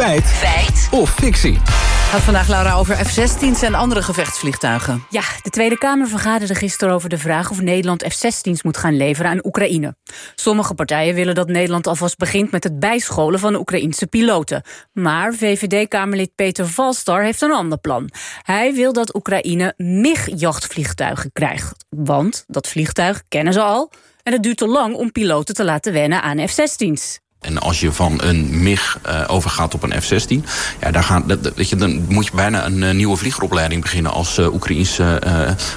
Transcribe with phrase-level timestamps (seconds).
[0.00, 0.24] Feit.
[0.24, 0.88] Feit.
[0.90, 1.58] Of fictie.
[2.10, 5.04] Gaat vandaag, Laura, over F-16's en andere gevechtsvliegtuigen.
[5.10, 7.50] Ja, de Tweede Kamer vergaderde gisteren over de vraag...
[7.50, 9.96] of Nederland F-16's moet gaan leveren aan Oekraïne.
[10.34, 12.50] Sommige partijen willen dat Nederland alvast begint...
[12.50, 14.62] met het bijscholen van de Oekraïnse piloten.
[14.92, 18.10] Maar VVD-Kamerlid Peter Valstar heeft een ander plan.
[18.42, 21.84] Hij wil dat Oekraïne MIG-jachtvliegtuigen krijgt.
[21.88, 23.92] Want dat vliegtuig kennen ze al...
[24.22, 27.20] en het duurt te lang om piloten te laten wennen aan F-16's.
[27.40, 30.44] En als je van een MIG uh, overgaat op een F-16...
[30.80, 34.12] Ja, daar gaan, dat, weet je, dan moet je bijna een uh, nieuwe vliegeropleiding beginnen...
[34.12, 35.22] als, uh, Oekraïnse,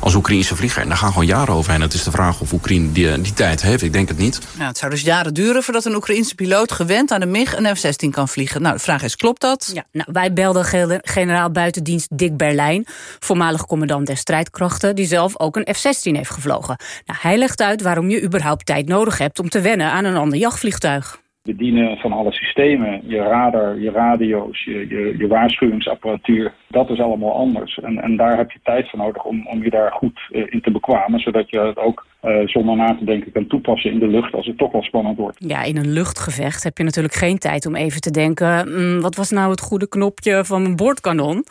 [0.00, 0.82] als Oekraïnse vlieger.
[0.82, 1.80] En daar gaan gewoon jaren overheen.
[1.80, 3.82] Het is de vraag of Oekraïne die, die tijd heeft.
[3.82, 4.40] Ik denk het niet.
[4.58, 6.72] Ja, het zou dus jaren duren voordat een Oekraïnse piloot...
[6.72, 8.62] gewend aan de MIG een F-16 kan vliegen.
[8.62, 9.70] Nou, de vraag is, klopt dat?
[9.74, 10.64] Ja, nou, wij belden
[11.02, 12.86] generaal buitendienst Dick Berlijn...
[13.18, 14.94] voormalig commandant der strijdkrachten...
[14.94, 16.76] die zelf ook een F-16 heeft gevlogen.
[17.06, 19.38] Nou, hij legt uit waarom je überhaupt tijd nodig hebt...
[19.38, 21.18] om te wennen aan een ander jachtvliegtuig
[21.54, 27.34] bedienen van alle systemen, je radar, je radio's, je, je, je waarschuwingsapparatuur, dat is allemaal
[27.34, 27.78] anders.
[27.78, 30.60] En, en daar heb je tijd voor nodig om, om je daar goed uh, in
[30.60, 34.08] te bekwamen, zodat je het ook uh, zonder na te denken kan toepassen in de
[34.08, 35.36] lucht als het toch wel spannend wordt.
[35.38, 39.16] Ja, in een luchtgevecht heb je natuurlijk geen tijd om even te denken, mm, wat
[39.16, 41.44] was nou het goede knopje van mijn boordkanon?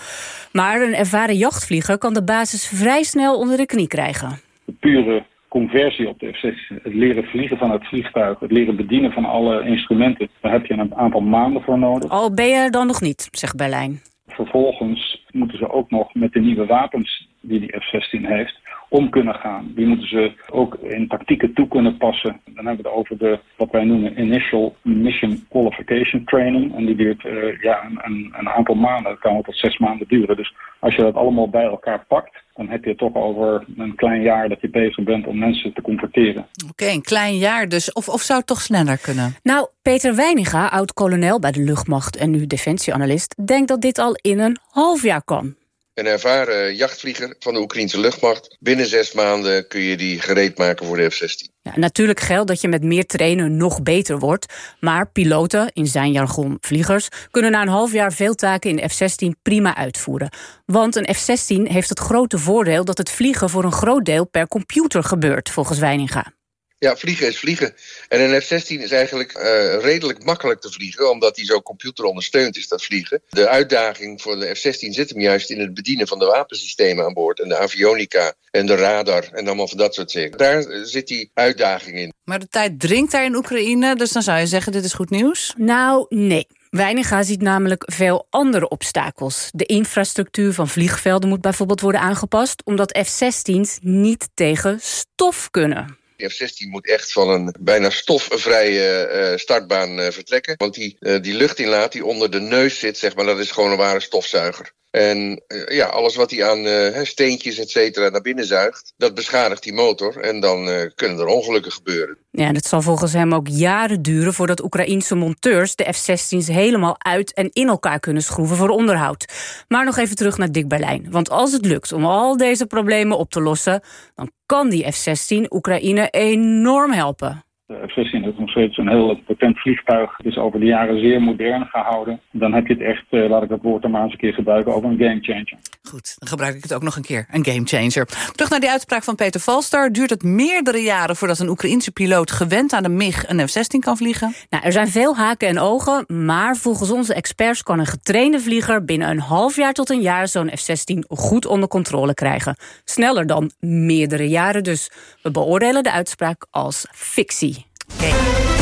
[0.51, 4.29] Maar een ervaren jachtvlieger kan de basis vrij snel onder de knie krijgen.
[4.65, 5.23] De pure
[5.59, 9.65] conversie op de F-16, het leren vliegen van het vliegtuig, het leren bedienen van alle
[9.65, 12.09] instrumenten, daar heb je een aantal maanden voor nodig.
[12.09, 13.99] Al ben je er dan nog niet, zegt Berlijn.
[14.27, 19.35] Vervolgens moeten ze ook nog met de nieuwe wapens die die F-16 heeft, om kunnen
[19.35, 19.71] gaan.
[19.75, 22.39] Die moeten ze ook in tactieken toe kunnen passen.
[22.45, 26.75] Dan hebben we het over de, wat wij noemen Initial Mission Qualification Training.
[26.75, 29.11] En die duurt uh, ja, een, een, aantal maanden.
[29.11, 30.35] Dat kan wel tot zes maanden duren.
[30.35, 33.95] Dus als je dat allemaal bij elkaar pakt, dan heb je het toch over een
[33.95, 36.47] klein jaar dat je bezig bent om mensen te converteren.
[36.69, 37.93] Oké, een klein jaar dus.
[37.93, 39.35] Of, of zou het toch sneller kunnen?
[39.43, 44.39] Nou, Peter Weininga, oud-kolonel bij de luchtmacht en nu defensieanalist, denkt dat dit al in
[44.39, 45.55] een half jaar kan.
[45.97, 48.57] Een ervaren jachtvlieger van de Oekraïnse luchtmacht.
[48.59, 51.51] Binnen zes maanden kun je die gereed maken voor de F-16.
[51.61, 54.53] Ja, natuurlijk geldt dat je met meer trainen nog beter wordt.
[54.79, 57.07] Maar piloten, in zijn jargon vliegers...
[57.31, 60.29] kunnen na een half jaar veel taken in de F-16 prima uitvoeren.
[60.65, 62.85] Want een F-16 heeft het grote voordeel...
[62.85, 66.36] dat het vliegen voor een groot deel per computer gebeurt, volgens Weininga.
[66.79, 67.75] Ja, vliegen is vliegen.
[68.07, 69.43] En een F-16 is eigenlijk uh,
[69.79, 73.21] redelijk makkelijk te vliegen, omdat die zo computerondersteund is, dat vliegen.
[73.29, 77.13] De uitdaging voor de F-16 zit hem juist in het bedienen van de wapensystemen aan
[77.13, 77.39] boord.
[77.39, 80.37] En de avionica en de radar en allemaal van dat soort dingen.
[80.37, 82.13] Daar zit die uitdaging in.
[82.23, 85.09] Maar de tijd dringt daar in Oekraïne, dus dan zou je zeggen, dit is goed
[85.09, 85.53] nieuws?
[85.57, 86.47] Nou, nee.
[86.69, 89.49] Weiniga ziet namelijk veel andere obstakels.
[89.53, 92.61] De infrastructuur van vliegvelden moet bijvoorbeeld worden aangepast...
[92.65, 95.96] omdat F-16's niet tegen stof kunnen.
[96.17, 100.53] De F-16 moet echt van een bijna stofvrije uh, startbaan uh, vertrekken.
[100.57, 103.71] Want die, uh, die luchtinlaat die onder de neus zit, zeg maar, dat is gewoon
[103.71, 104.71] een ware stofzuiger.
[104.91, 109.73] En ja, alles wat hij aan steentjes et cetera naar binnen zuigt, dat beschadigt die
[109.73, 110.17] motor.
[110.17, 112.17] En dan kunnen er ongelukken gebeuren.
[112.31, 117.33] Ja, het zal volgens hem ook jaren duren voordat Oekraïense monteurs de F-16's helemaal uit
[117.33, 119.25] en in elkaar kunnen schroeven voor onderhoud.
[119.67, 121.07] Maar nog even terug naar Dick Berlijn.
[121.11, 123.81] Want als het lukt om al deze problemen op te lossen,
[124.15, 127.45] dan kan die F-16 Oekraïne enorm helpen.
[127.67, 130.17] De F-16 is nog steeds een heel potent vliegtuig.
[130.17, 132.19] Het is over de jaren zeer modern gehouden.
[132.31, 134.33] Dan heb je het echt, uh, laat ik dat woord er maar eens een keer
[134.33, 135.57] gebruiken, over een gamechanger.
[135.83, 137.27] Goed, dan gebruik ik het ook nog een keer.
[137.31, 138.05] Een gamechanger.
[138.31, 139.91] Terug naar die uitspraak van Peter Valstar.
[139.91, 143.97] Duurt het meerdere jaren voordat een Oekraïense piloot gewend aan de MIG een F-16 kan
[143.97, 144.33] vliegen?
[144.49, 148.85] Nou, er zijn veel haken en ogen, maar volgens onze experts kan een getrainde vlieger
[148.85, 152.55] binnen een half jaar tot een jaar zo'n F-16 goed onder controle krijgen.
[152.83, 154.91] Sneller dan meerdere jaren dus.
[155.21, 157.56] We beoordelen de uitspraak als fictie.
[157.99, 158.56] 对。